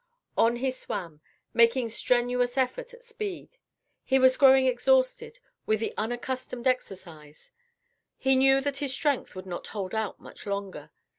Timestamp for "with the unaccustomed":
5.67-6.65